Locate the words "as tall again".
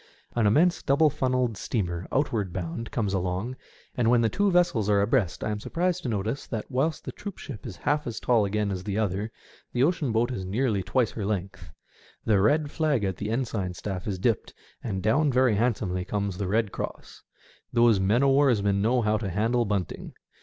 8.07-8.71